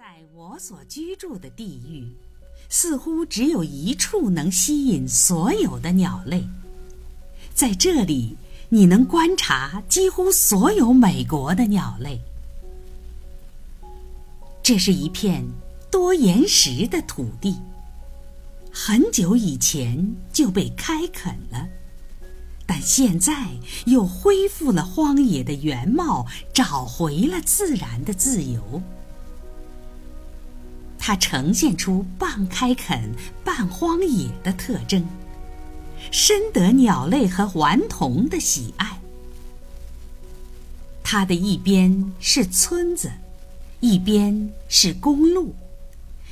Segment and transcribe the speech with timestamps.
[0.00, 2.08] 在我所居住的地域，
[2.70, 6.48] 似乎只有一处能吸引所有的鸟类。
[7.52, 8.34] 在这里，
[8.70, 12.18] 你能观察几乎所有美国的鸟类。
[14.62, 15.44] 这是一片
[15.90, 17.56] 多岩石的土地，
[18.72, 21.68] 很久以前就被开垦了，
[22.64, 23.50] 但现在
[23.84, 28.80] 又恢复了荒野的原貌，找回了自然的自由。
[31.02, 33.10] 它呈现出半开垦
[33.42, 35.04] 半荒野的特征，
[36.12, 39.00] 深得鸟类和顽童的喜爱。
[41.02, 43.10] 它的一边是村子，
[43.80, 45.54] 一边是公路，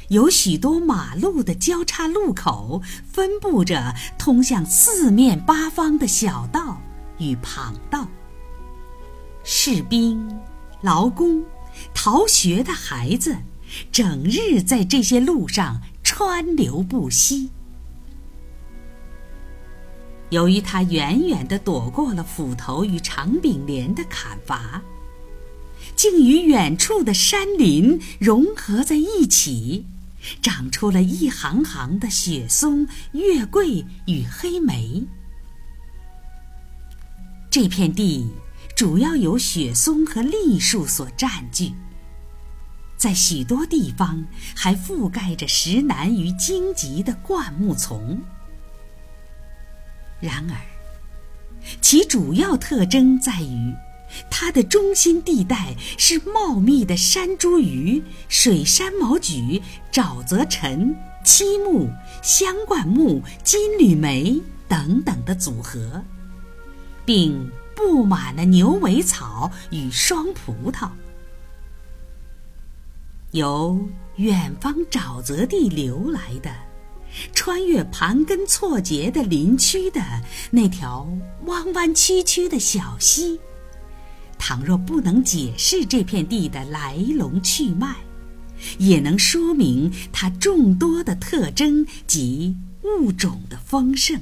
[0.09, 6.81] 有许多马路的交叉路口，分布着通向四面八方的小道
[7.19, 8.07] 与旁道。
[9.43, 10.39] 士兵、
[10.83, 11.43] 劳工、
[11.95, 13.35] 逃学的孩子。
[13.91, 17.51] 整日在这些路上川流不息。
[20.31, 24.83] 由于他远远地躲过了斧头与长柄镰的砍伐，
[25.97, 29.87] 竟与远处的山林融合在一起，
[30.43, 35.07] 长出了一行行的雪松、月桂与黑莓。
[37.51, 38.29] 这片地
[38.77, 41.73] 主要由雪松和栎树所占据。
[42.99, 48.21] 在许多地方还覆盖着石楠与荆棘的灌木丛。
[50.21, 50.57] 然而，
[51.81, 53.73] 其主要特征在于，
[54.29, 61.89] 它的中心地带是茂密的山茱萸、水山毛榉、沼泽陈、漆木、
[62.21, 66.03] 香灌木、金缕梅等等的组合，
[67.05, 70.91] 并布满了牛尾草与双葡萄。
[73.39, 76.53] 由远方沼泽地流来的、
[77.33, 80.01] 穿越盘根错节的林区的
[80.51, 81.09] 那条
[81.47, 83.39] 弯弯曲曲的小溪，
[84.39, 87.95] 倘若不能解释这片地的来龙去脉，
[88.79, 94.21] 也能说明它众多的特征及物种的丰盛。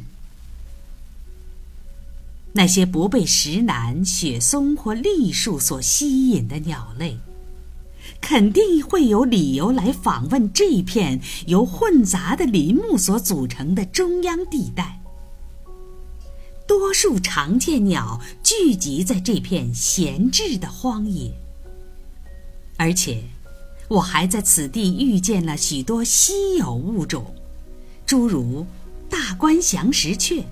[2.52, 7.18] 那些不被石楠、雪松或栎树所吸引的鸟类。
[8.20, 15.00] 肯定会有理由来访问这片由混杂的林木所组成的中央地带。
[16.66, 21.30] 多数常见鸟聚集在这片闲置的荒野，
[22.76, 23.22] 而且
[23.88, 27.24] 我还在此地遇见了许多稀有物种，
[28.04, 28.66] 诸如
[29.08, 30.44] 大关祥石雀、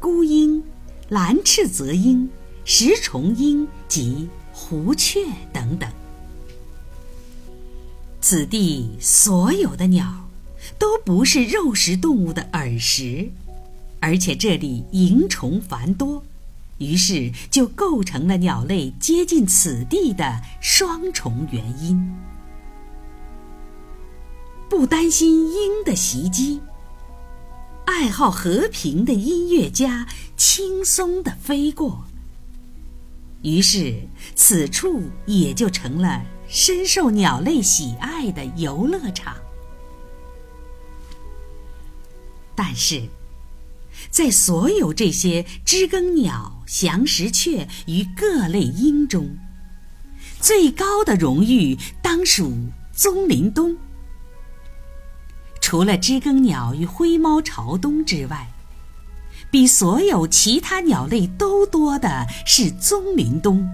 [0.00, 0.62] 孤鹰、
[1.10, 2.30] 蓝翅泽鹰、
[2.64, 5.20] 石虫鹰及胡雀
[5.52, 5.86] 等等。
[8.30, 10.28] 此地所有的鸟，
[10.78, 13.30] 都不是肉食动物的耳食，
[14.00, 16.22] 而且这里蝇虫繁多，
[16.76, 22.14] 于是就构成了鸟类接近此地的双重原因。
[24.68, 26.60] 不担心鹰的袭击，
[27.86, 30.06] 爱好和平的音乐家
[30.36, 32.04] 轻松地飞过，
[33.40, 34.02] 于是
[34.34, 36.22] 此处也就成了。
[36.48, 39.36] 深受鸟类喜爱的游乐场，
[42.54, 43.02] 但是，
[44.10, 49.36] 在所有这些知更鸟、翔石雀与各类鹰中，
[50.40, 52.52] 最高的荣誉当属
[52.92, 53.76] 棕林东。
[55.60, 58.48] 除了知更鸟与灰猫朝东之外，
[59.50, 63.70] 比所有其他鸟类都多的是棕林东。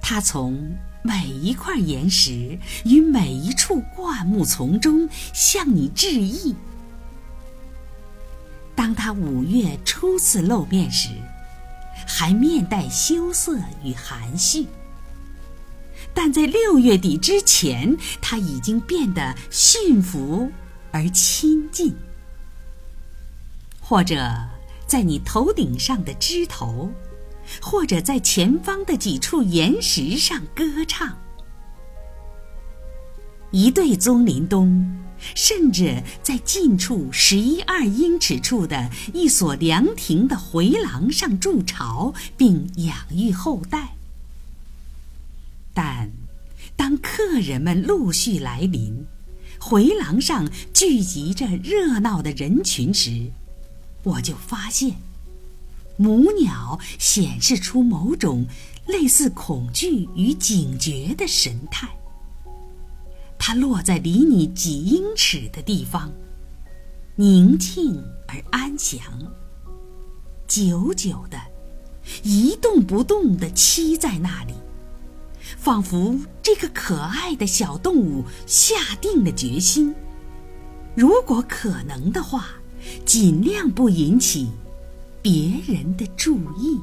[0.00, 6.54] 它从每一块岩石与每一处灌木丛中向你致意。
[8.74, 11.08] 当他五月初次露面时，
[12.06, 14.64] 还面带羞涩与含蓄；
[16.14, 20.50] 但在六月底之前，他已经变得驯服
[20.92, 21.94] 而亲近，
[23.80, 24.16] 或者
[24.86, 26.92] 在你头顶上的枝头。
[27.60, 31.18] 或者在前方的几处岩石上歌唱。
[33.50, 34.98] 一对棕林冬，
[35.34, 43.94] 甚至在近处十一二英尺处的一所凉亭的回廊上筑巢，并养育后代。
[45.72, 46.10] 但
[46.76, 49.06] 当客人们陆续来临，
[49.58, 53.30] 回廊上聚集着热闹的人群时，
[54.02, 54.96] 我就发现。
[55.98, 58.46] 母鸟显示出某种
[58.86, 61.88] 类似恐惧与警觉的神态，
[63.36, 66.12] 它落在离你几英尺的地方，
[67.16, 69.00] 宁静而安详，
[70.46, 71.36] 久久的，
[72.22, 74.54] 一动不动地栖在那里，
[75.56, 79.92] 仿佛这个可爱的小动物下定了决心：
[80.94, 82.46] 如果可能的话，
[83.04, 84.48] 尽量不引起
[85.30, 86.80] 别人的注意。